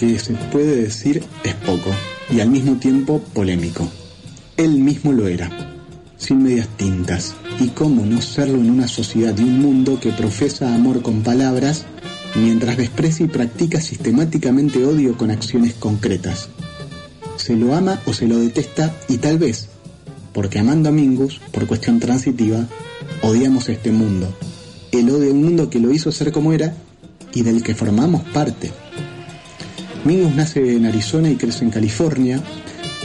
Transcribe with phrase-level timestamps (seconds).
[0.00, 1.90] que se puede decir es poco
[2.30, 3.86] y al mismo tiempo polémico.
[4.56, 5.50] Él mismo lo era,
[6.16, 10.74] sin medias tintas, y cómo no serlo en una sociedad y un mundo que profesa
[10.74, 11.84] amor con palabras
[12.34, 16.48] mientras desprecia y practica sistemáticamente odio con acciones concretas.
[17.36, 19.68] Se lo ama o se lo detesta y tal vez,
[20.32, 22.66] porque amando a Mingus, por cuestión transitiva,
[23.20, 24.34] odiamos este mundo.
[24.92, 26.74] El odio a un mundo que lo hizo ser como era
[27.34, 28.72] y del que formamos parte.
[30.04, 32.42] Mingus nace en Arizona y crece en California.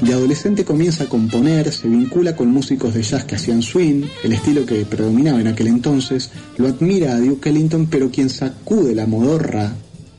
[0.02, 4.34] De adolescente comienza a componer, se vincula con músicos de jazz que hacían swing, el
[4.34, 9.06] estilo que predominaba en aquel entonces, lo admira a Duke Ellington, pero quien sacude la
[9.06, 9.74] modorra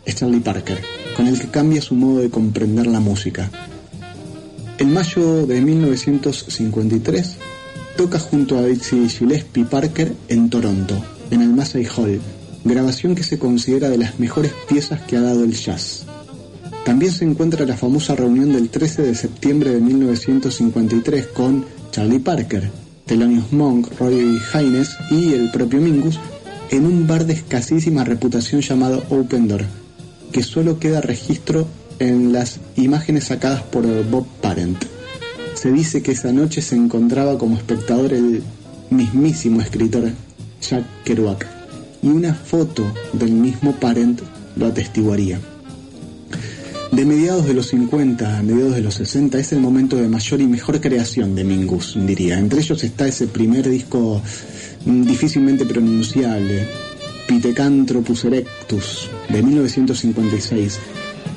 [0.04, 0.78] es Charlie Parker,
[1.16, 3.50] con el que cambia su modo de comprender la música.
[4.78, 7.36] En mayo de 1953
[7.96, 12.20] toca junto a Betsy Gillespie Parker en Toronto, en el Massey Hall,
[12.64, 16.06] grabación que se considera de las mejores piezas que ha dado el jazz.
[16.86, 22.70] También se encuentra la famosa reunión del 13 de septiembre de 1953 con Charlie Parker,
[23.06, 26.20] Thelonious Monk, Roy Haynes y el propio Mingus
[26.70, 29.64] en un bar de escasísima reputación llamado Open Door,
[30.30, 31.66] que solo queda registro
[31.98, 34.84] en las imágenes sacadas por Bob Parent.
[35.54, 38.44] Se dice que esa noche se encontraba como espectador el
[38.90, 40.12] mismísimo escritor
[40.62, 41.48] Jack Kerouac
[42.00, 44.20] y una foto del mismo Parent
[44.54, 45.40] lo atestiguaría.
[46.96, 50.40] De mediados de los 50 a mediados de los 60 es el momento de mayor
[50.40, 52.38] y mejor creación de Mingus, diría.
[52.38, 54.22] Entre ellos está ese primer disco
[54.86, 56.66] mm, difícilmente pronunciable,
[57.28, 60.78] Pithecanthropus erectus, de 1956,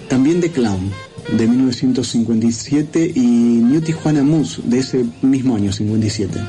[0.07, 0.93] también de Clown,
[1.37, 6.39] de 1957, y New Tijuana Moose, de ese mismo año, 57.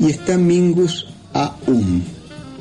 [0.00, 2.00] Y está Mingus Aum,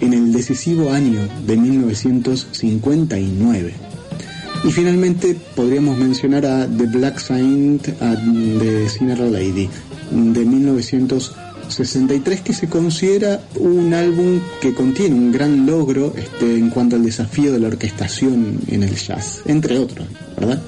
[0.02, 3.95] en el decisivo año de 1959.
[4.64, 9.70] Y finalmente podríamos mencionar a The Black Saint de Cinderella Lady,
[10.11, 16.95] de 1963, que se considera un álbum que contiene un gran logro este, en cuanto
[16.95, 20.08] al desafío de la orquestación en el jazz, entre otros,
[20.38, 20.61] ¿verdad?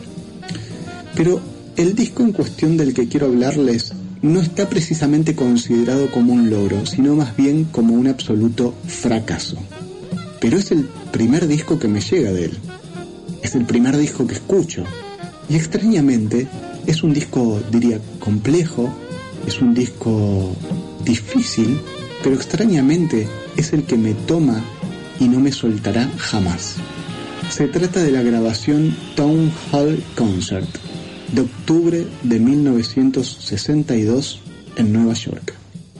[1.16, 1.42] Pero
[1.76, 6.86] el disco en cuestión del que quiero hablarles no está precisamente considerado como un logro,
[6.86, 9.58] sino más bien como un absoluto fracaso.
[10.40, 12.58] Pero es el primer disco que me llega de él.
[13.48, 14.84] Es el primer disco que escucho.
[15.48, 16.50] Y extrañamente
[16.86, 18.94] es un disco, diría, complejo,
[19.48, 20.54] es un disco
[21.06, 21.80] difícil,
[22.22, 23.26] pero extrañamente
[23.56, 24.62] es el que me toma
[25.18, 26.76] y no me soltará jamás.
[27.50, 30.68] Se trata de la grabación Town Hall Concert,
[31.32, 34.42] de octubre de 1962
[34.76, 35.54] en Nueva York.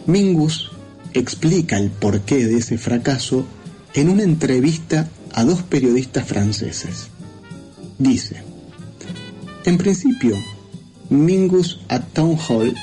[0.06, 0.70] Mingus
[1.14, 3.46] explica el porqué de ese fracaso
[3.94, 7.08] en una entrevista a dos periodistas franceses.
[8.00, 8.44] Dice,
[9.66, 10.36] en principio,
[11.10, 12.76] Mingus at Town Hall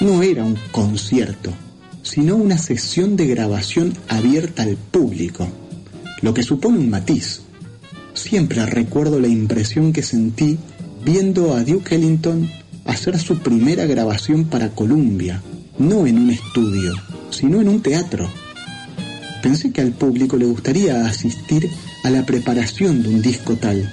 [0.00, 1.52] no era un concierto,
[2.02, 5.48] sino una sesión de grabación abierta al público,
[6.22, 7.40] lo que supone un matiz.
[8.14, 10.58] Siempre recuerdo la impresión que sentí
[11.04, 12.50] viendo a Duke Ellington
[12.84, 15.42] hacer su primera grabación para Columbia,
[15.78, 16.94] no en un estudio,
[17.30, 18.28] sino en un teatro.
[19.42, 21.70] Pensé que al público le gustaría asistir
[22.04, 23.92] a la preparación de un disco tal,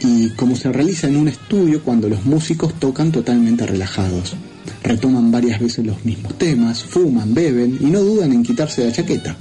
[0.00, 4.34] y como se realiza en un estudio cuando los músicos tocan totalmente relajados.
[4.82, 9.36] Retoman varias veces los mismos temas, fuman, beben y no dudan en quitarse la chaqueta.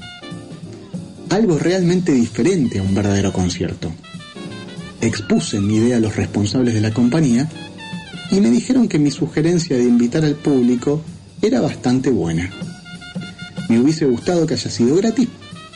[1.29, 3.91] Algo realmente diferente a un verdadero concierto
[5.07, 7.47] expuse mi idea a los responsables de la compañía
[8.31, 11.01] y me dijeron que mi sugerencia de invitar al público
[11.41, 12.51] era bastante buena.
[13.69, 15.27] Me hubiese gustado que haya sido gratis,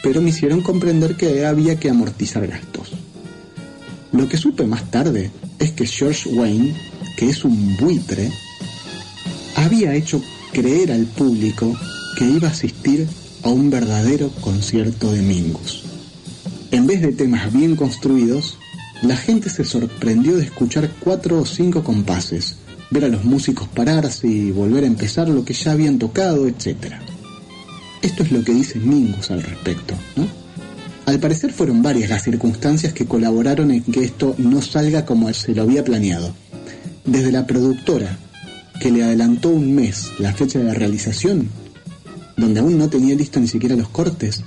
[0.04, 2.92] pero me hicieron comprender que había que amortizar gastos.
[4.12, 6.75] Lo que supe más tarde es que George Wayne,
[7.16, 8.31] que es un buitre,
[9.56, 10.22] había hecho
[10.52, 11.75] creer al público
[12.18, 13.08] que iba a asistir
[13.44, 15.84] a un verdadero concierto de Mingus.
[16.72, 18.57] En vez de temas bien construidos,
[19.01, 22.56] la gente se sorprendió de escuchar cuatro o cinco compases,
[22.92, 26.95] ver a los músicos pararse y volver a empezar lo que ya habían tocado, etc.
[28.01, 30.38] Esto es lo que dice Mingus al respecto, ¿no?
[31.10, 35.56] Al parecer fueron varias las circunstancias que colaboraron en que esto no salga como se
[35.56, 36.36] lo había planeado.
[37.04, 38.20] Desde la productora,
[38.80, 41.50] que le adelantó un mes la fecha de realización,
[42.38, 44.44] donde aún no tenía listo ni siquiera los cortes,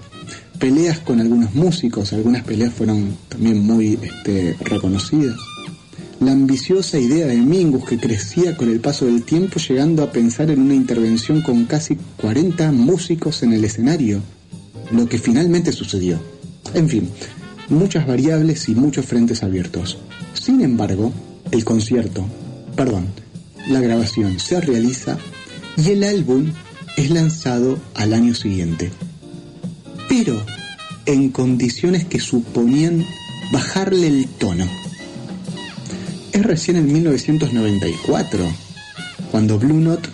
[0.61, 5.35] peleas con algunos músicos, algunas peleas fueron también muy este, reconocidas.
[6.21, 10.49] La ambiciosa idea de Mingus que crecía con el paso del tiempo llegando a pensar
[10.49, 14.21] en una intervención con casi 40 músicos en el escenario,
[14.93, 16.21] lo que finalmente sucedió.
[16.75, 17.11] En fin,
[17.69, 19.99] muchas variables y muchos frentes abiertos.
[20.33, 21.13] Sin embargo,
[21.51, 22.25] el concierto,
[22.77, 23.09] perdón,
[23.69, 25.19] la grabación se realiza
[25.77, 26.53] y el álbum
[26.97, 28.91] es lanzado al año siguiente.
[30.09, 30.43] Pero
[31.07, 33.05] en condiciones que suponían
[33.53, 34.67] bajarle el tono.
[36.33, 38.51] Es recién en 1994
[39.31, 40.09] cuando Blue Note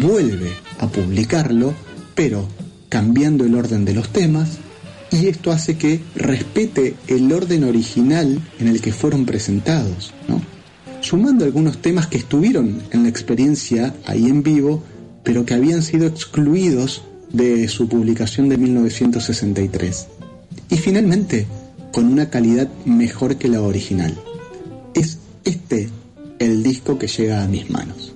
[0.00, 1.74] vuelve a publicarlo,
[2.14, 2.46] pero
[2.88, 4.58] cambiando el orden de los temas,
[5.10, 10.12] y esto hace que respete el orden original en el que fueron presentados,
[11.00, 14.82] sumando algunos temas que estuvieron en la experiencia ahí en vivo,
[15.22, 17.02] pero que habían sido excluidos
[17.32, 20.06] de su publicación de 1963.
[20.70, 21.46] Y finalmente,
[21.92, 24.14] con una calidad mejor que la original.
[24.94, 25.88] Es este
[26.38, 28.14] el disco que llega a mis manos.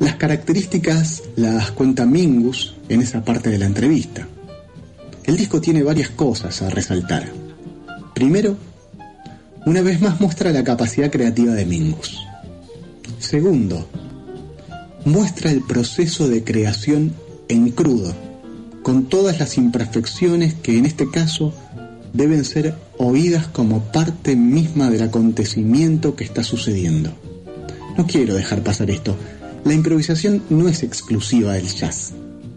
[0.00, 4.26] Las características las cuenta Mingus en esa parte de la entrevista.
[5.24, 7.32] El disco tiene varias cosas a resaltar.
[8.14, 8.56] Primero,
[9.64, 12.18] una vez más muestra la capacidad creativa de Mingus.
[13.20, 13.88] Segundo,
[15.04, 17.14] muestra el proceso de creación
[17.48, 18.12] en crudo,
[18.82, 21.54] con todas las imperfecciones que en este caso
[22.12, 27.12] deben ser oídas como parte misma del acontecimiento que está sucediendo.
[27.96, 29.16] No quiero dejar pasar esto.
[29.64, 32.12] La improvisación no es exclusiva del jazz.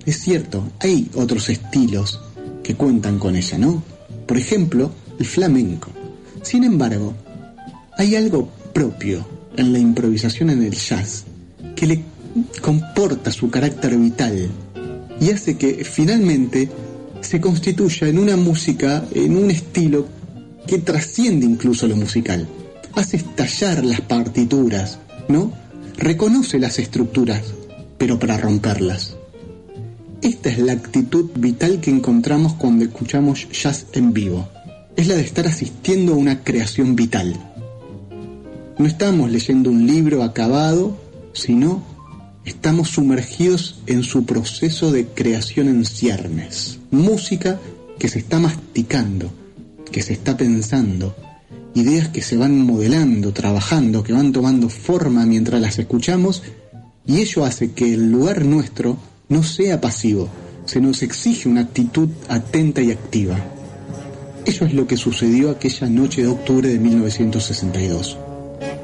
[0.07, 2.19] Es cierto, hay otros estilos
[2.65, 3.83] que cuentan con ella, ¿no?
[4.25, 5.91] Por ejemplo, el flamenco.
[6.41, 7.13] Sin embargo,
[7.95, 9.23] hay algo propio
[9.55, 11.25] en la improvisación en el jazz
[11.75, 12.01] que le
[12.63, 14.49] comporta su carácter vital
[15.21, 16.67] y hace que finalmente
[17.21, 20.07] se constituya en una música, en un estilo
[20.65, 22.47] que trasciende incluso lo musical.
[22.95, 24.97] Hace estallar las partituras,
[25.27, 25.53] ¿no?
[25.97, 27.43] Reconoce las estructuras,
[27.99, 29.14] pero para romperlas.
[30.25, 34.49] Esta es la actitud vital que encontramos cuando escuchamos jazz en vivo.
[34.95, 37.35] Es la de estar asistiendo a una creación vital.
[38.79, 40.97] No estamos leyendo un libro acabado,
[41.33, 41.83] sino
[42.43, 46.79] estamos sumergidos en su proceso de creación en ciernes.
[46.89, 47.59] Música
[47.99, 49.29] que se está masticando,
[49.91, 51.15] que se está pensando,
[51.75, 56.41] ideas que se van modelando, trabajando, que van tomando forma mientras las escuchamos,
[57.05, 58.97] y ello hace que el lugar nuestro
[59.29, 60.29] no sea pasivo,
[60.65, 63.37] se nos exige una actitud atenta y activa.
[64.45, 68.17] Eso es lo que sucedió aquella noche de octubre de 1962.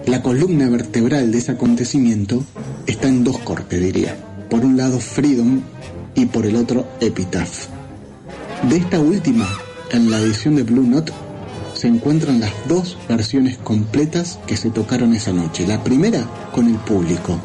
[0.07, 2.43] La columna vertebral de ese acontecimiento
[2.87, 4.17] está en dos cortes, diría.
[4.49, 5.61] Por un lado Freedom
[6.15, 7.67] y por el otro Epitaph.
[8.67, 9.47] De esta última,
[9.91, 11.13] en la edición de Blue Note,
[11.73, 15.65] se encuentran las dos versiones completas que se tocaron esa noche.
[15.67, 17.39] La primera con el público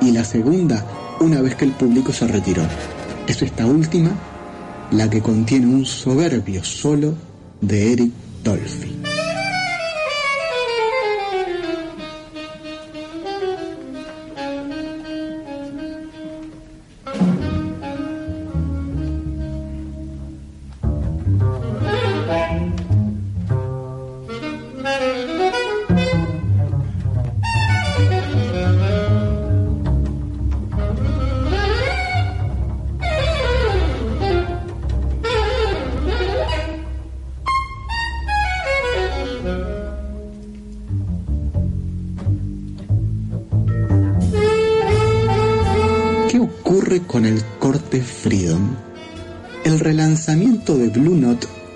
[0.00, 0.84] y la segunda
[1.20, 2.62] una vez que el público se retiró.
[3.26, 4.10] Es esta última
[4.90, 7.14] la que contiene un soberbio solo
[7.60, 8.12] de Eric
[8.44, 9.05] Dolphy.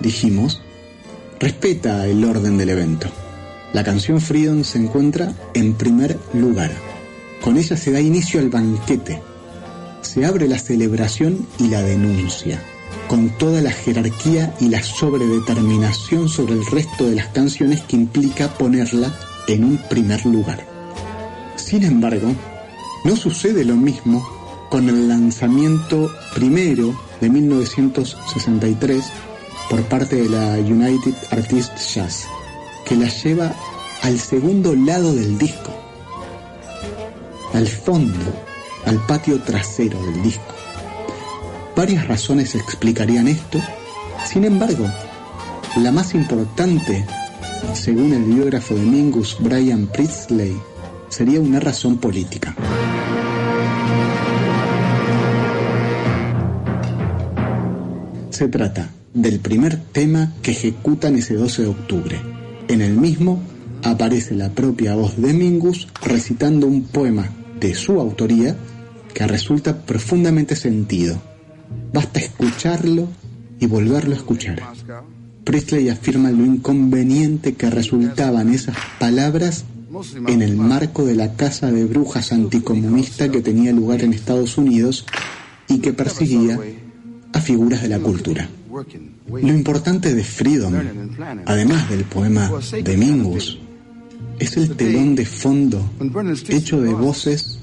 [0.01, 0.61] Dijimos,
[1.39, 3.07] respeta el orden del evento.
[3.73, 6.71] La canción Freedom se encuentra en primer lugar.
[7.41, 9.21] Con ella se da inicio al banquete.
[10.01, 12.61] Se abre la celebración y la denuncia,
[13.07, 18.53] con toda la jerarquía y la sobredeterminación sobre el resto de las canciones que implica
[18.55, 19.17] ponerla
[19.47, 20.67] en un primer lugar.
[21.55, 22.35] Sin embargo,
[23.05, 24.27] no sucede lo mismo
[24.69, 29.03] con el lanzamiento primero de 1963
[29.71, 32.25] por parte de la United Artists Jazz,
[32.83, 33.55] que la lleva
[34.01, 35.71] al segundo lado del disco,
[37.53, 38.19] al fondo,
[38.85, 40.53] al patio trasero del disco.
[41.73, 43.61] Varias razones explicarían esto,
[44.25, 44.85] sin embargo,
[45.77, 47.05] la más importante,
[47.73, 50.59] según el biógrafo de Mingus Brian Priestley,
[51.07, 52.53] sería una razón política.
[58.31, 62.21] se trata del primer tema que ejecutan ese 12 de octubre.
[62.67, 63.41] En el mismo
[63.83, 68.55] aparece la propia voz de Mingus recitando un poema de su autoría
[69.13, 71.21] que resulta profundamente sentido.
[71.93, 73.09] Basta escucharlo
[73.59, 74.61] y volverlo a escuchar.
[75.43, 79.65] Priestley afirma lo inconveniente que resultaban esas palabras
[80.27, 85.05] en el marco de la casa de brujas anticomunista que tenía lugar en Estados Unidos
[85.67, 86.59] y que perseguía
[87.33, 88.47] a figuras de la cultura.
[89.27, 90.73] Lo importante de Freedom,
[91.45, 92.49] además del poema
[92.83, 93.59] de Mingus,
[94.39, 95.89] es el telón de fondo
[96.49, 97.59] hecho de voces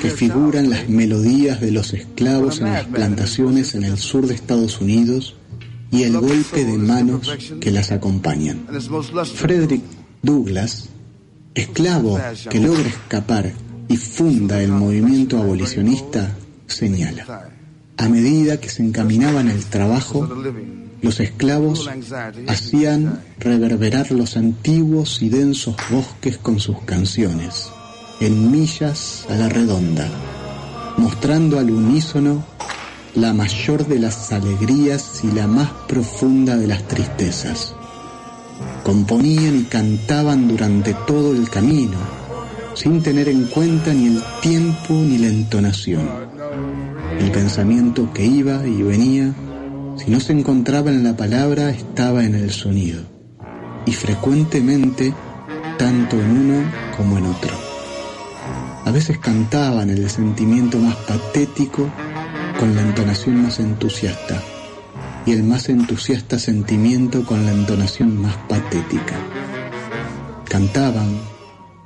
[0.00, 4.80] que figuran las melodías de los esclavos en las plantaciones en el sur de Estados
[4.80, 5.36] Unidos
[5.90, 8.66] y el golpe de manos que las acompañan.
[9.34, 9.82] Frederick
[10.22, 10.88] Douglass,
[11.54, 13.52] esclavo que logra escapar
[13.88, 16.34] y funda el movimiento abolicionista,
[16.66, 17.51] señala,
[17.96, 20.28] a medida que se encaminaban el trabajo,
[21.02, 21.88] los esclavos
[22.48, 27.70] hacían reverberar los antiguos y densos bosques con sus canciones,
[28.20, 30.08] en millas a la redonda,
[30.96, 32.44] mostrando al unísono
[33.14, 37.74] la mayor de las alegrías y la más profunda de las tristezas.
[38.84, 41.98] Componían y cantaban durante todo el camino,
[42.74, 46.31] sin tener en cuenta ni el tiempo ni la entonación.
[47.22, 49.32] El pensamiento que iba y venía,
[49.96, 53.00] si no se encontraba en la palabra, estaba en el sonido,
[53.86, 55.14] y frecuentemente
[55.78, 56.64] tanto en uno
[56.96, 57.52] como en otro.
[58.84, 61.88] A veces cantaban el sentimiento más patético
[62.58, 64.42] con la entonación más entusiasta
[65.24, 69.14] y el más entusiasta sentimiento con la entonación más patética.
[70.48, 71.20] Cantaban,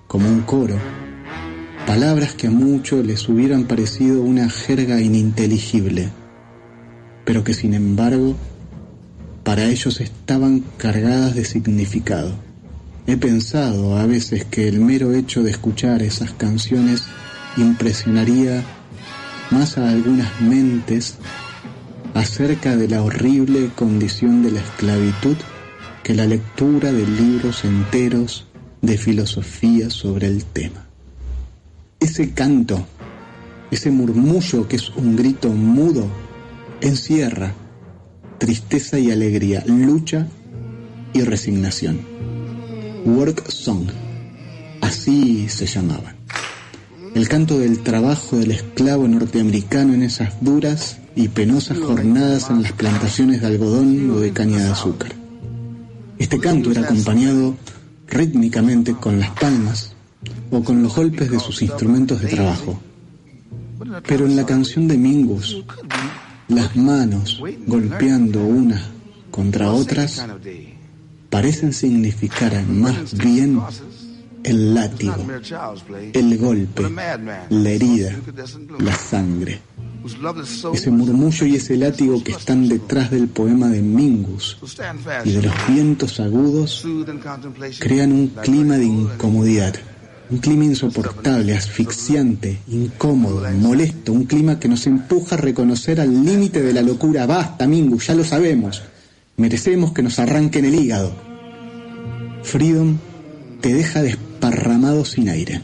[0.06, 0.78] como un coro,
[1.86, 6.10] palabras que a muchos les hubieran parecido una jerga ininteligible,
[7.24, 8.36] pero que sin embargo
[9.44, 12.34] para ellos estaban cargadas de significado.
[13.06, 17.04] He pensado a veces que el mero hecho de escuchar esas canciones
[17.56, 18.64] impresionaría
[19.52, 21.18] más a algunas mentes
[22.14, 25.36] acerca de la horrible condición de la esclavitud
[26.02, 28.48] que la lectura de libros enteros
[28.82, 30.85] de filosofía sobre el tema.
[32.00, 32.84] Ese canto,
[33.70, 36.06] ese murmullo que es un grito mudo,
[36.80, 37.54] encierra
[38.38, 40.26] tristeza y alegría, lucha
[41.12, 42.00] y resignación.
[43.06, 43.88] Work Song,
[44.80, 46.16] así se llamaban
[47.16, 52.72] el canto del trabajo del esclavo norteamericano en esas duras y penosas jornadas en las
[52.72, 55.14] plantaciones de algodón o de caña de azúcar.
[56.18, 57.56] Este canto era acompañado
[58.06, 59.95] rítmicamente con las palmas
[60.50, 62.80] o con los golpes de sus instrumentos de trabajo.
[64.06, 65.64] Pero en la canción de Mingus,
[66.48, 68.82] las manos golpeando unas
[69.30, 70.24] contra otras
[71.28, 73.60] parecen significar más bien
[74.46, 75.16] el látigo,
[76.12, 76.82] el golpe,
[77.50, 78.16] la herida,
[78.78, 79.60] la sangre.
[80.72, 84.56] Ese murmullo y ese látigo que están detrás del poema de Mingus
[85.24, 86.86] y de los vientos agudos
[87.80, 89.74] crean un clima de incomodidad,
[90.28, 96.62] un clima insoportable, asfixiante, incómodo, molesto, un clima que nos empuja a reconocer al límite
[96.62, 97.26] de la locura.
[97.26, 98.82] Basta, Mingus, ya lo sabemos.
[99.36, 101.12] Merecemos que nos arranquen el hígado.
[102.42, 102.96] Freedom
[103.60, 105.62] te deja desparramado sin aire.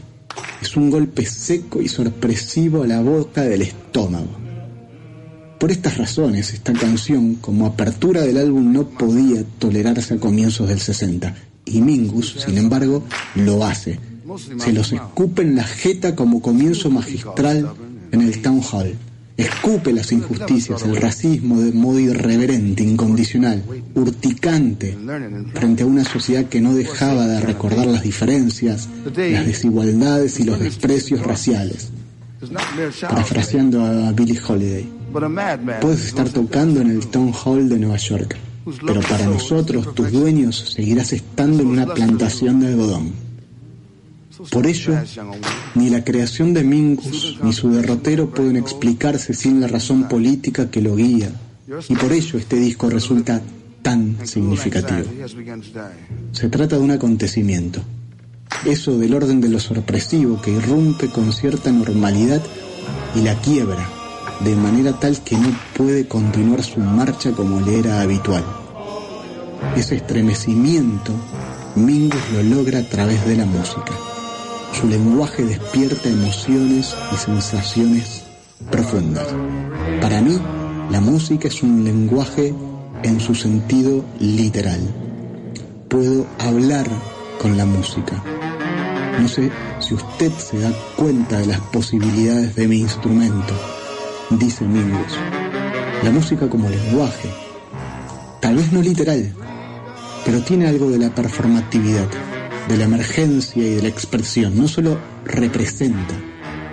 [0.61, 4.43] Es un golpe seco y sorpresivo a la boca del estómago.
[5.59, 10.79] Por estas razones, esta canción, como apertura del álbum, no podía tolerarse a comienzos del
[10.79, 11.33] 60.
[11.65, 13.03] Y Mingus, sin embargo,
[13.35, 14.12] lo hace.
[14.37, 17.73] Se los escupe en la jeta como comienzo magistral
[18.11, 18.95] en el Town Hall.
[19.35, 23.63] Escupe las injusticias, el racismo de modo irreverente, incondicional,
[23.95, 24.95] urticante,
[25.55, 30.59] frente a una sociedad que no dejaba de recordar las diferencias, las desigualdades y los
[30.59, 31.89] desprecios raciales.
[33.01, 34.87] Parafraseando a Billie Holiday,
[35.81, 38.37] puedes estar tocando en el Town Hall de Nueva York,
[38.85, 43.32] pero para nosotros, tus dueños, seguirás estando en una plantación de algodón.
[44.49, 44.93] Por ello,
[45.75, 50.81] ni la creación de Mingus ni su derrotero pueden explicarse sin la razón política que
[50.81, 51.31] lo guía,
[51.87, 53.41] y por ello este disco resulta
[53.81, 55.03] tan significativo.
[56.31, 57.81] Se trata de un acontecimiento,
[58.65, 62.41] eso del orden de lo sorpresivo que irrumpe con cierta normalidad
[63.15, 63.87] y la quiebra,
[64.43, 68.43] de manera tal que no puede continuar su marcha como le era habitual.
[69.75, 71.13] Ese estremecimiento
[71.75, 74.12] Mingus lo logra a través de la música.
[74.73, 78.23] Su lenguaje despierta emociones y sensaciones
[78.69, 79.27] profundas.
[80.01, 80.37] Para mí,
[80.89, 82.53] la música es un lenguaje
[83.03, 84.81] en su sentido literal.
[85.89, 86.87] Puedo hablar
[87.41, 88.21] con la música.
[89.19, 93.53] No sé si usted se da cuenta de las posibilidades de mi instrumento,
[94.31, 95.13] dice Mingus.
[96.03, 97.29] La música como lenguaje,
[98.41, 99.33] tal vez no literal,
[100.25, 102.07] pero tiene algo de la performatividad,
[102.67, 104.57] de la emergencia y de la expresión.
[104.57, 106.15] No solo representa,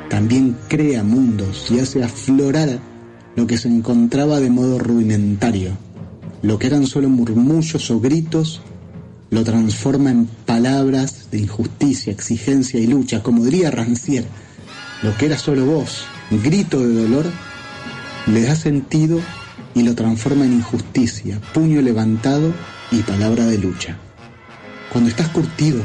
[0.09, 2.79] también crea mundos y hace aflorar
[3.37, 5.73] lo que se encontraba de modo rudimentario.
[6.43, 8.63] Lo que eran solo murmullos o gritos,
[9.31, 13.23] lo transforma en palabras de injusticia, exigencia y lucha.
[13.23, 14.27] Como diría Rancière,
[15.03, 17.27] lo que era solo voz, grito de dolor,
[18.27, 19.21] le da sentido
[19.75, 22.53] y lo transforma en injusticia, puño levantado
[22.91, 23.99] y palabra de lucha.
[24.93, 25.83] Cuando estás curtido,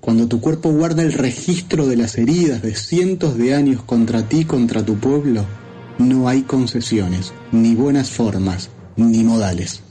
[0.00, 4.46] cuando tu cuerpo guarda el registro de las heridas de cientos de años contra ti,
[4.46, 5.44] contra tu pueblo,
[5.98, 9.82] no hay concesiones, ni buenas formas, ni modales.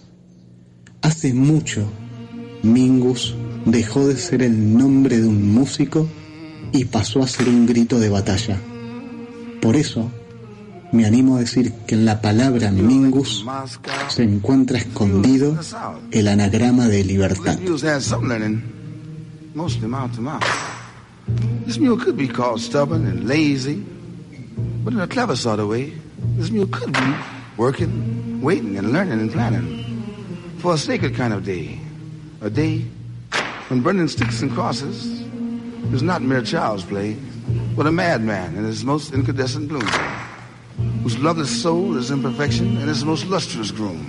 [1.04, 1.86] Hace mucho,
[2.64, 6.08] Mingus dejó de ser el nombre de un músico
[6.72, 8.60] y pasó a ser un grito de batalla.
[9.62, 10.12] Por eso,
[10.92, 13.46] me animo a decir que en la palabra Mingus
[14.10, 15.58] se encuentra escondido
[16.12, 17.58] el anagrama de libertad.
[21.66, 23.86] This mule could be called stubborn and lazy,
[24.84, 25.94] but in a clever sort of way,
[26.36, 27.16] this mule could be
[27.56, 30.04] working, waiting, and learning and planning
[30.58, 31.80] for a sacred kind of day.
[32.42, 32.84] A day
[33.70, 35.22] when burning sticks and crosses
[35.94, 37.16] is not mere child's play,
[37.78, 39.88] but a madman in his most incandescent bloom
[41.04, 44.06] whose loveless soul is imperfection and is most lustrous groom.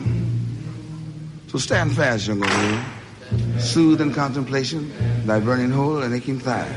[1.49, 4.93] So stand fast, young old, soothe in contemplation
[5.27, 6.71] thy burning hole and aching thigh.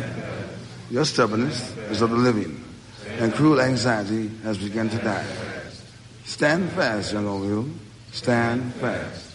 [0.90, 2.64] Your stubbornness is of the living,
[3.20, 5.26] and cruel anxiety has begun to die.
[6.26, 7.70] Stand fast, young old
[8.12, 9.35] stand fast.